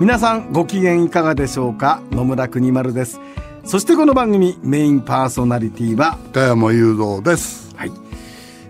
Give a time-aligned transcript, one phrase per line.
[0.00, 2.00] 皆さんご機嫌いかがでしょうか？
[2.10, 3.20] 野村国丸です。
[3.66, 7.76] そしてこの番組メインパーソナリティは加山雄三です。
[7.76, 7.92] はい、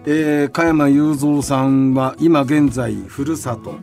[0.06, 3.76] えー、加山雄三さんは今現在ふるさと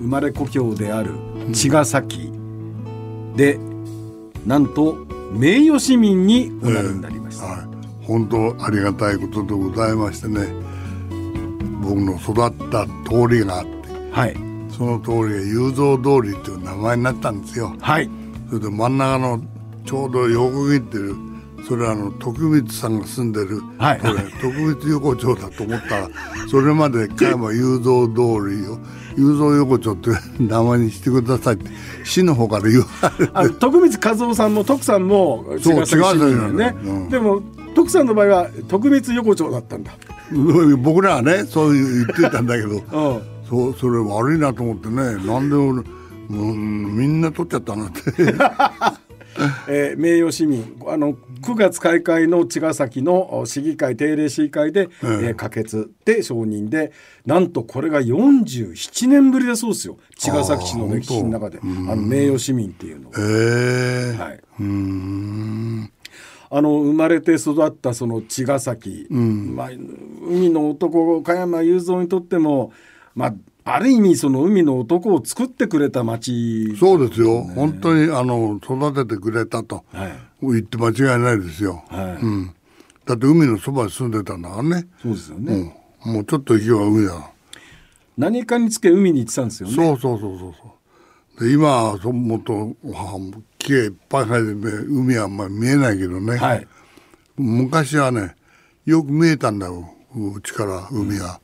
[0.00, 1.12] 生まれ故郷である
[1.52, 2.32] 茅ヶ崎
[3.36, 3.60] で、
[4.44, 4.96] なんと
[5.30, 10.48] 名誉市民におなりになりました、えー、はい、本当ありがたいことでございましてね。
[11.80, 13.70] 僕の育った通りがあって、
[14.10, 14.36] はい、
[14.78, 17.74] その通りが雄三通りっていう名前になったんですよ。
[17.80, 18.08] はい、
[18.48, 19.42] それで真ん中の
[19.84, 21.16] ちょうど横切ってる
[21.66, 26.08] それはあの徳光さんが住んでる、はい、これ徳光横丁だと思ったら
[26.48, 28.78] それまで加山雄三通りを
[29.16, 31.70] 雄三横丁って名前にしてくださいって
[32.04, 32.86] 市の方から言わ
[33.42, 33.54] れて。
[33.58, 37.42] 徳光和夫さんも徳さんもそう違うね、うん、でも
[37.74, 39.92] 徳さんの場合は徳光横丁だったんだ。
[40.78, 45.82] 僕らはねそう言ってたんだけど、うんそうそれ悪いなと思ってねなんで俺
[46.28, 48.00] もうみんな取っちゃったなって。
[49.68, 56.92] えー、名誉市民あの9月開会の茅ヶ崎の市議会定例市議会で、えー、えー、可決で承認で
[57.24, 59.98] なんとこれが47年ぶりだそうですよ。
[60.16, 61.60] 茅ヶ崎市の歴史の中で。
[61.62, 63.10] あの名誉市民っていうの。
[63.16, 65.92] えー、はい、うん。
[66.50, 72.72] あの生まれて育ったその茅ヶ崎、うん、まあ、海の男加山雄三にとっても
[73.18, 77.42] まあある意味その海の男を作ってくれた町、ね、そうですよ。
[77.42, 82.24] 本当にあの育ててくれたと、はい、言って間違いないですよ、はい。
[82.24, 82.54] うん、
[83.04, 84.86] だって海のそばに住んでたんだからね。
[85.02, 85.74] そうですよね、
[86.06, 87.30] うん、もうちょっと行けば海だ。
[88.16, 89.74] 何かにつけ海に行ってたんですよね。
[89.74, 90.74] そうそうそうそうそ
[91.40, 91.44] う。
[91.44, 92.74] で今はもっと
[93.58, 96.66] 木がいっぱい生えて海はあんまり見えないけどね、はい、
[97.36, 98.34] 昔はね
[98.86, 99.92] よく見えたんだよ。
[100.14, 101.40] うちから海は。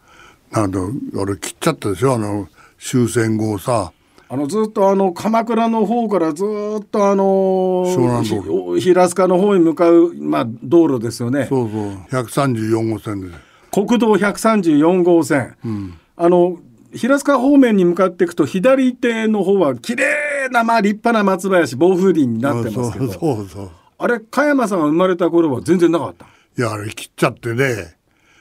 [0.55, 2.49] あの俺切っちゃったでしょあの
[2.79, 3.93] 終戦後さ。
[4.27, 6.45] あのずっとあの鎌倉の方からず
[6.81, 11.47] っとあの平塚の方に向かう、まあ、道路ですよね。
[11.47, 11.91] そうそう。
[12.23, 13.39] 134号線です。
[13.71, 16.59] 国道134号線、うん、あの
[16.95, 23.13] 平塚方面に向かっていくと左手の方は綺麗なまあ立派な松林暴風林になってますけど。
[23.13, 23.71] そうそう。
[23.99, 26.27] あれ加山さんが生まれた頃は全然なかった？
[26.57, 27.97] いやあれ切っちゃってね。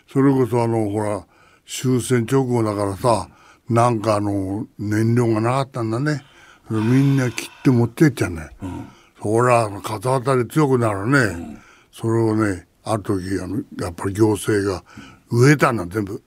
[0.07, 1.25] それこそあのほら
[1.65, 3.29] 終戦直後だからさ
[3.69, 6.23] なんかあの燃料がなかったんだね。
[6.69, 8.87] みんな切って持ってっちゃうね、うん、
[9.21, 11.59] そりゃ風当たり強くなるね、うん、
[11.91, 14.83] それをねある時あのやっぱり行政が
[15.29, 16.21] 植えたんだ全部。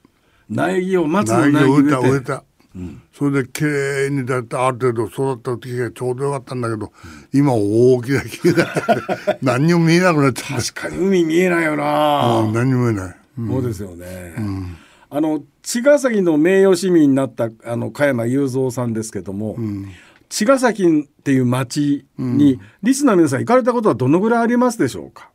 [0.48, 2.44] 苗木を松の苗木を植えた植えた、
[2.76, 6.92] うん、それできれいにだってある程度育った時がちょうどよかったんだけど、
[7.32, 8.66] 今大きな木が
[9.42, 10.62] 何にも見えなくなっちゃった。
[10.62, 10.98] 確かに。
[10.98, 13.16] 海見えないよな、うん、何にも見えない、
[13.48, 14.76] そうですよね、うん
[15.16, 19.90] あの茅ヶ崎の名誉市民になったあの加山雄三さんですけども、うん、
[20.28, 25.30] 茅ヶ崎っていう町に、うん、リスナー皆さん行かれたことはどのぐらいありますでしょうか？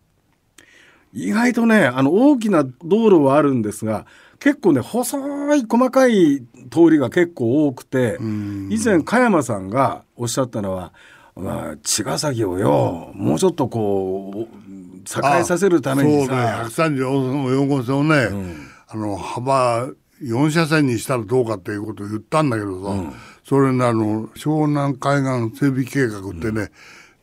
[1.14, 4.06] 意外とねあの大きな道路はあるんですが
[4.40, 10.94] 結構ね細い細かい通りが結構多くて、うん、以前加山さんがおっしゃったのは
[11.34, 19.88] まあ、茅ヶ崎をよ、もうちょっとこう栄えさせるためにさそうね134号線をね、うんあの幅
[20.22, 23.14] 4車線にしたらどうかっていうことを言ったんだけどさ、うん、
[23.44, 26.70] それねあの湘南海岸整備計画ってね、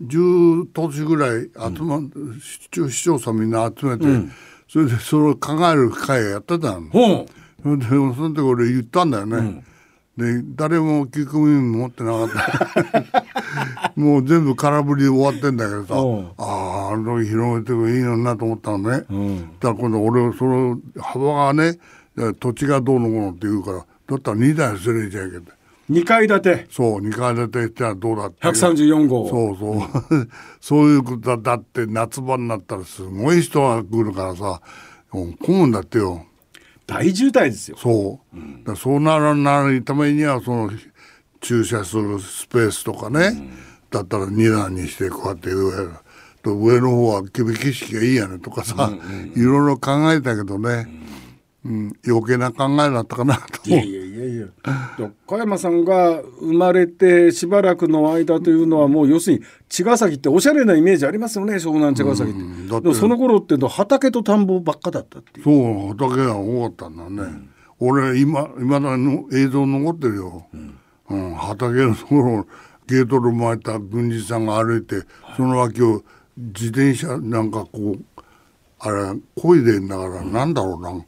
[0.01, 4.33] うん、10都市ぐらい集ま、うん、市町村みんな集めて、うん、
[4.67, 7.27] それでそれを考える会やってたの。
[7.62, 9.62] それでその時俺言ったんだよね。
[10.19, 13.93] で誰も聞く耳持ってなかった。
[13.95, 15.94] もう全部空振りで終わってんだけどさ
[16.43, 21.79] あああの時広げてもいいのになと思ったのね、うん、だから今度俺その幅がね
[22.41, 25.43] 土地がどうのこうのって言うからだったら2台すれちゃいけない
[25.91, 26.67] 2階建て。
[26.71, 29.29] そう2階建てってのはどうだって134号。
[29.29, 30.29] そうそう、
[30.61, 34.61] そういうことだって夏場になったらすごい人が来るからさ
[35.11, 36.26] 混むんだってよ
[36.88, 37.76] 大渋滞ですよ。
[37.76, 40.70] そう、うん、だそうならないためにはその
[41.40, 43.50] 駐車するスペースとかね、うん、
[43.90, 45.70] だったら2段にしてこうやって上
[46.43, 48.90] と上の方は景色がいいやねとかさ、
[49.37, 50.88] いろいろ考えたけどね、
[51.64, 62.82] うん、余計な考えだったかなといやいやいいやいや加山さんが生まれてしばらくの間というのはもう要するに茅ヶ崎っておしゃれなイメージありますよね湘南茅ヶ崎って,、うんだって。
[62.85, 65.44] でもその頃って畑と田んぼばっかだったっていう。
[65.44, 67.49] そう畑が多かったんだね、
[67.79, 72.47] 俺今今だの映像残ってるよ、うん畑のところ
[72.87, 75.03] ゲートル巻いた軍人さんが歩いて、
[75.37, 76.03] その脇を
[76.37, 78.05] 自転車なんかこう
[78.81, 79.03] あれ
[79.37, 81.05] 漕いでんだから、なんだろうな。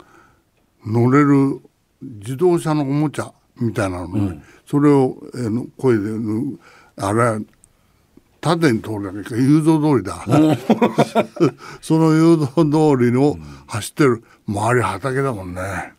[0.86, 1.60] 乗れる
[2.02, 6.58] 自動車のおもちゃみたいなのね、それを、えーの漕いでぬ
[6.96, 7.44] あれ
[8.40, 10.24] 縦に通るだけか誘導通りだ。
[11.82, 15.92] その誘導通りの走ってる周り畑だもんね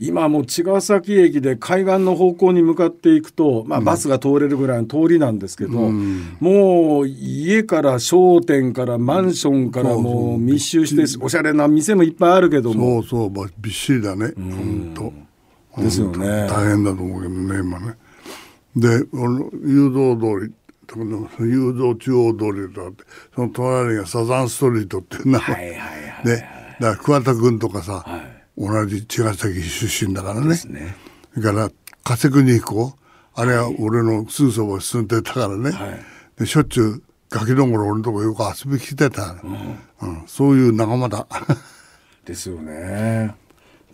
[0.00, 13.02] 今もう茅ヶ崎駅で海岸の方向に向かっていくと、まあ、バスが通れるぐらいの通りなんですけど、もう家から商店からマンションからもう密集しておしゃれな店もいっぱいあるけども。
[13.02, 15.12] そうそうまあびっしりだね本
[15.74, 16.46] 当ですよね。
[16.48, 17.96] 大変だと思うけどね今ね。
[18.76, 20.54] で誘導通り
[21.40, 23.04] 誘導中央通りとあって
[23.34, 25.40] その隣がサザンストリートっていう名前。
[25.40, 26.46] はいはいはいで
[26.80, 28.04] だから桑田君とかさ、
[28.58, 30.48] 同じ茅ヶ崎出身だからね。
[30.48, 30.96] ね。
[31.34, 31.70] それから
[32.02, 32.92] 加瀬国彦
[33.34, 36.00] あれは俺のすぐそばに住んでたからね、はい。
[36.36, 39.36] でしょっちゅうガキどんごろ俺のとこよく遊びに来てた、
[40.02, 40.24] うん。
[40.26, 41.26] そういう仲間だ。
[42.26, 43.34] ですよね。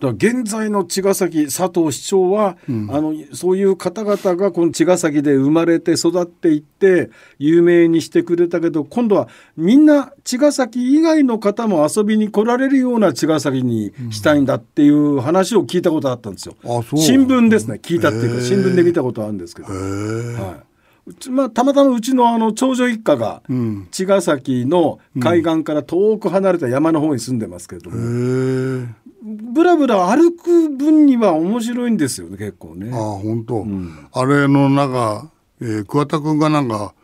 [0.01, 2.71] だ現在の茅ヶ崎佐藤市長は、あ
[3.01, 16.57] のそういう方々がこの茅ヶ崎で生まれて育っていって有名にしてくれたけど今度はみんな茅ヶ崎以外の方も遊びに来られるような茅ヶ崎にしたいんだっていう話を聞いたことあったんですよ。
[16.99, 17.01] う。
[17.01, 17.79] 新聞ですね。
[17.83, 19.69] 聞いたっていうか新聞で見たことあるんですけど。
[19.69, 20.74] はい
[21.31, 23.43] まあ、たまたまうちのあの長女一家が
[23.91, 32.91] 茅ヶ崎の海岸から遠く離れた山の方に住んでますけれども、へえぶらぶら歩く分には面白いんですよね結構ね。
[32.93, 32.97] あ。
[32.97, 33.67] 本当、
[34.13, 35.31] あれの中、
[35.61, 36.95] えー、桑田君がなんか、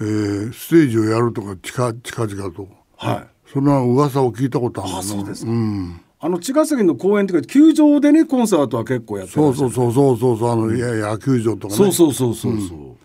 [0.00, 2.68] えーステージをやるとか近近々と。
[2.96, 3.26] はい。
[3.52, 5.50] そんな噂を聞いたことあるんそうですか。
[5.50, 11.76] うん、あの茅ヶ崎の公園というか球場でねコンサートは結構やってそうるそうそうそうそうそうあの、いや野球場とかね。
[11.76, 12.96] そうそうそうそうそう、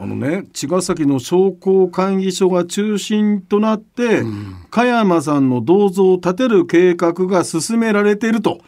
[0.00, 4.22] あのね茅ヶ崎の商工会議所が中心となって、
[4.70, 8.60] 加山さんの銅像を建てる計画が進められていると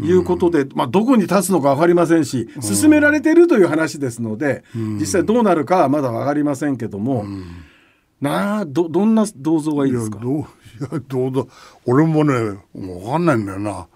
[0.00, 7.24] いうことで、まあ、どこに立つのか分かりませんし進められているという話ですので、実際どうなるかはまだ分かりませんけども、
[8.20, 10.18] なあどどんな銅像がいいいですか？
[10.18, 10.42] やどう い
[10.92, 11.44] やどうだ
[11.86, 12.32] 俺もね
[12.74, 13.86] 分かんないんだよな、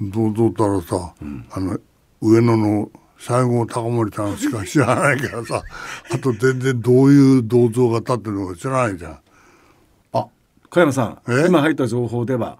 [0.00, 1.14] どうぞったらさ、
[1.50, 1.78] あの
[2.20, 2.90] 上野の
[3.22, 5.62] 西郷隆盛さんしか知らないからさ
[6.10, 9.18] あと全然どういう銅像が立ってるのか知らないじゃん。
[10.12, 10.26] あ
[10.68, 11.46] 加山さんえ？
[11.46, 12.58] 今入った情報では、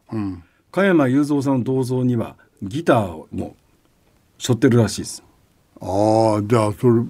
[0.70, 3.56] 加山雄三さんの銅像にはギターをも
[4.38, 5.24] 背負ってるらしいです。
[5.80, 7.02] ああじゃあそれ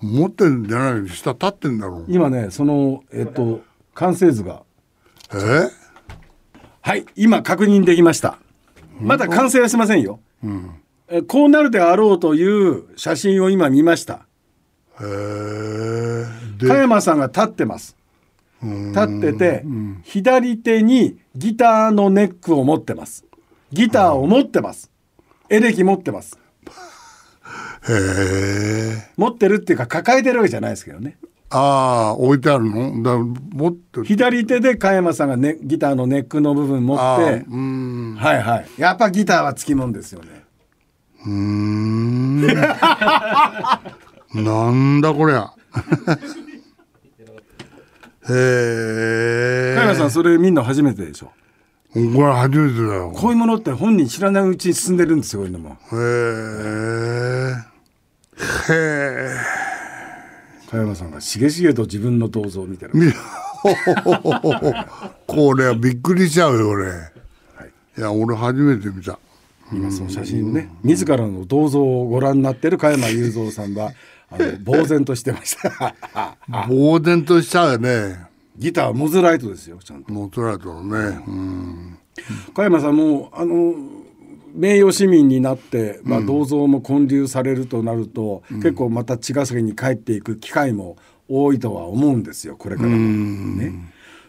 [0.00, 2.04] 持ってんじゃないの下立ってんだろう。
[2.08, 3.60] 今ねそのえっと
[3.92, 4.62] 完成図が。
[5.34, 5.68] え？
[6.80, 8.38] はい今確認できました。
[9.02, 10.46] まだ完成はしませんよ、え
[11.26, 14.26] こうなるであろうという写真を今見ました。
[14.98, 15.06] 加
[16.58, 17.96] で山さんが立ってます。
[18.62, 19.64] 立ってて
[20.04, 23.24] 左手にギターのネックを持ってます。
[23.72, 24.90] ギターを持ってます。
[25.48, 26.38] エレキ持ってます。
[29.16, 31.16] 持ってるっていうか抱えてるわけじゃないですけどね。
[31.48, 33.02] ああ置いてあるの？
[33.02, 37.44] だ持って左手で加山さんが、ね、ギターのネックの部分持って。
[37.50, 38.14] うん。
[38.16, 38.66] はいはい。
[38.78, 40.39] やっぱギターはつきもんですよね
[41.26, 42.40] うーん。
[44.32, 45.52] なんだこりゃ。
[48.28, 51.32] へえ加山さんそれ見んの初めてでしょ？
[51.92, 53.10] これ初めてだよ。
[53.14, 55.70] こういうものって本人知らないうちに進んでるんですよこういうのも。
[55.92, 57.54] へえ
[58.72, 59.36] へえ
[60.70, 62.92] 加山さんがしげしげと自分の銅像を見てる。
[62.94, 63.12] み
[65.26, 69.18] これはびっくりしちゃうよ俺、い、や俺初めて見た
[69.72, 73.92] 今その写真をね自らの銅像をご覧になってる加山雄三さんは
[74.30, 75.94] あの呆然としてました。
[76.68, 78.30] 呆然としちゃうよね。
[78.56, 80.12] ギターはモズライトですよちゃんと。
[80.12, 81.22] モトライトのね。
[81.26, 81.98] うん。
[82.54, 83.74] 加山さんもあの
[84.54, 90.96] 名誉市民になって、まあ、銅像も建立されるとなると、結構また茅ヶ崎に帰っていく機会も
[91.28, 92.96] 多いとは思うんですよこれからも。
[92.96, 93.72] ね。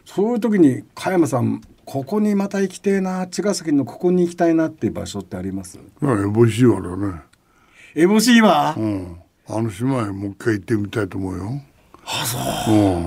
[0.05, 5.77] そういう時に加山さんここにまた行きてえな茅ヶ崎のここに行きたいなっていう場所ってあります？
[5.77, 7.21] いや烏帽子はだね。
[7.95, 9.17] エボシーは、うん。
[9.47, 11.61] あの島へもう一回行ってみたいと思うよ。
[12.05, 12.37] あそ
[12.71, 12.73] う。
[12.73, 13.03] うん。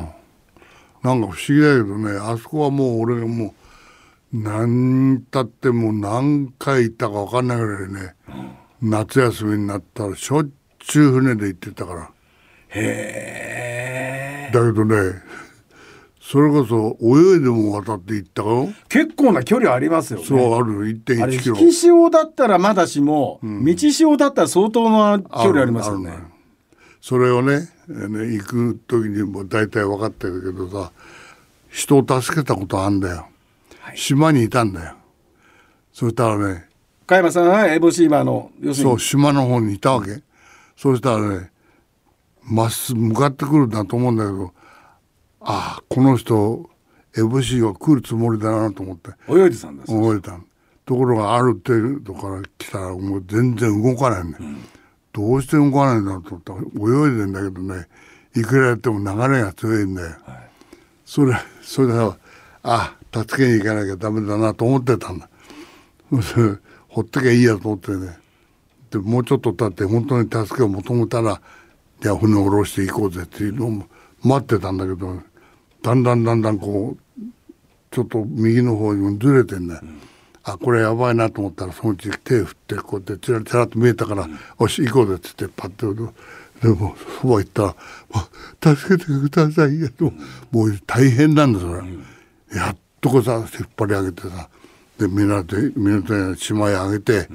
[1.02, 3.54] なんか不思議だけどねあそこはもう俺がも
[4.32, 8.14] う何たってもう何回行ったか分かんないぐらいね、
[8.82, 10.48] 夏休みになったらしょっ
[10.80, 12.10] ちゅう船で行ってたから。
[12.70, 14.52] へえ。
[14.52, 15.22] だけどね
[16.26, 20.24] それこそ泳いでも渡って行ったよ結構な距離ありますよね。
[20.24, 21.56] そうあるあれ1.1キロ。
[21.58, 26.10] 引き潮だったらまだしも、道潮だったら相当な距離ありますよね。
[26.10, 26.28] あるの
[27.02, 30.92] それをねね行く時にも大体分かってるけどさ
[31.68, 33.26] 人を助けたことあんだよ、
[33.94, 34.94] 島にいたんだよ。
[35.92, 36.64] そしたらね
[37.06, 38.92] 加山さんはエボシーバーの要するに。
[38.92, 40.22] そう島の方にいたわけ。
[40.74, 41.50] そうしたらね
[42.44, 44.53] まっすぐ向かってくるんだと思うんだけど
[45.46, 46.68] ああこの人
[47.16, 49.10] FC は来るつもりだなと思って。
[49.28, 50.32] 泳いでたんです、覚えた。
[50.32, 50.44] の
[50.86, 54.24] ところがある程度から来たらもう全然動かない。
[54.24, 54.36] ね、
[55.12, 56.80] どうして動かないんだろうと思った。
[56.82, 57.86] ら泳いでんだけどね
[58.36, 60.16] いくらやっても流れが強いんだよ、
[61.04, 62.12] それそれで
[62.62, 65.28] あ助けに行かなきゃダメだなと思ってたんだ。
[66.88, 68.18] ほっときゃいいやと思ってね。
[68.90, 71.40] でもうちょっと経って本当に助けを求めたら
[72.00, 73.84] じゃあ船を下ろしていこうぜっていうのを
[74.22, 75.20] 待ってたんだけど
[75.84, 77.22] だんだんだんだんこう
[77.90, 79.80] ちょっと右の方にもずれてんだよ、
[80.42, 84.26] あこれやばいなと思ったらそのうち手振ってこうやってチラチラっと見えたから
[84.58, 85.86] 「よし行こうぜ」っつってパッて
[86.62, 87.68] でもそば行ったら
[88.14, 88.22] 「も
[88.72, 90.10] う助けてくださいよ」と。
[90.50, 91.82] もう大変なんだそれ、
[92.56, 94.48] やっとこうさ引っ張り上げてさ。
[94.98, 97.30] で港へ港へ島へ上げて、そし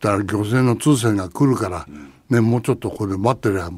[0.00, 1.86] たら漁船の通船が来るから、
[2.28, 3.68] ね、もうちょっとここで待ってりゃ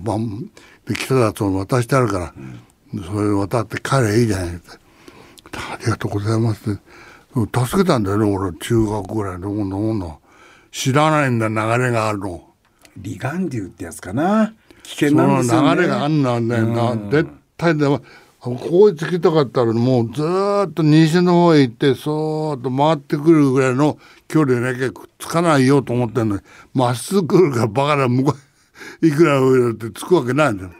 [0.87, 2.35] で来たやつを渡してあるから、
[3.01, 4.71] それ渡って帰ればいいじゃないって。
[5.55, 6.81] ありがとうございますって。
[7.35, 10.21] 助けたんだよね、俺、中学ぐらいのもんのもんの。
[10.71, 12.45] 知らないんだ、流れがあるの。
[13.03, 17.11] 離岸流ってやつかな危険なんですよね流れがあんなんだよな。
[17.11, 18.03] 絶対でも、
[18.41, 26.43] ここへ着きたかったら、もうずーっと西の方へ行って、そーっと回ってくるぐらいの距離でなきゃくっつかないよと思ってんのに、
[26.75, 28.35] まっすぐ来るからバカな向こ
[29.01, 30.71] う、いくら上だってつくわけないんだよ。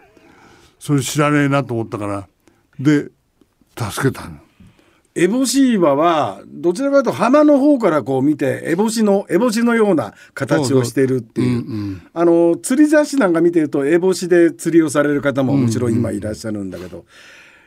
[0.83, 2.29] それ知らねえなと思ったから。
[2.81, 3.05] で、
[3.79, 4.39] 助けたの。
[5.15, 17.05] エボシーバはどちらかというと浜の方からこう見てエボシのエボシのような形をしているっていうあの釣り雑誌なんか見てるとエボシで釣りをされる方ももちろん今いらっしゃるんだけど、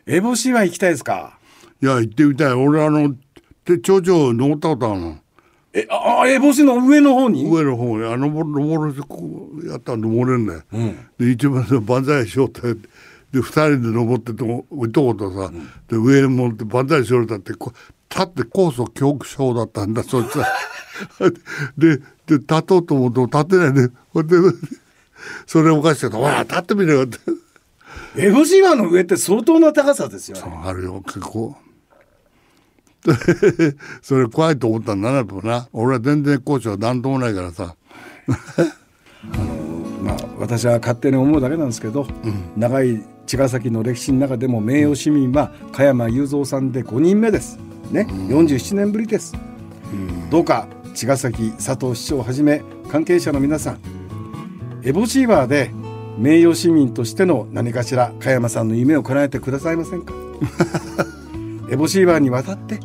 [0.06, 1.40] エボシは行きたいですか？
[1.82, 2.54] いや、行ってみたい。
[2.54, 3.16] 俺、あの、
[3.64, 5.18] で頂上登ったことあるの。
[5.72, 7.50] えああエボシの上の方に？
[7.50, 10.64] 上の方に、あの、登るこうやったら登れんだよ。
[11.20, 12.62] で、一番で万歳しようって。
[13.36, 14.46] で、二人で登ってと、
[14.86, 15.52] いとことさ、
[15.90, 20.48] で、上に持って万歳しようってこう、立って高所恐怖症だったんだ、そいつは。
[21.78, 24.38] で、で、立とうと思うと立てないで、ほんで、
[25.46, 26.18] それおかしかった。
[26.18, 27.18] ほら、立ってみろよって。
[28.18, 31.58] エボシーバの上って相当な高さですよねあるよ結構
[34.02, 37.76] それ怖いと思ったんだなやっぱな俺は全然高所は何ともないからさ
[40.02, 42.08] まあ、私は勝手に思うだけなんですけど、
[42.56, 47.58] 長い茅ヶ崎の歴史の中でも名誉市民は加山雄三さんで5人目です。
[47.92, 49.34] ね、47年ぶりです。
[50.30, 53.80] どうか茅ヶ崎佐藤市長をはじめ関係者の皆さん
[54.84, 55.72] エボシーバーで
[56.18, 60.14] 名誉市民としての何かしら加山さんの夢を叶えてくださいませんか？
[61.72, 62.80] エボシーバーに渡って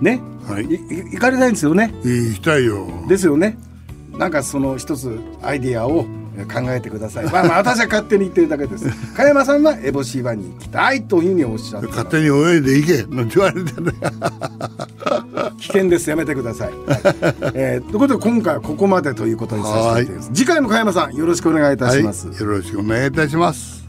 [0.00, 1.92] ね、はい行かれたいんですよね。
[2.04, 3.58] 行きたいよですよね。
[4.16, 6.19] なんかその一つアイディアをえー
[6.52, 7.24] 考えてください。
[7.26, 8.86] まあ、まあ私は勝手に言ってるだけです。
[9.16, 13.92] 加山さんはエボシーバに行きたいというふうにおっしゃって勝手に泳いで行けなんて言われてね
[15.58, 16.08] 危険です。
[16.08, 16.68] やめてください。
[16.68, 17.00] はい
[17.54, 20.30] えーということで今回はここまでということにさせていただきます。
[20.32, 22.26] 次回も加山さんよろしくお願いいたはいします。
[22.26, 23.79] よろしくお願いいたします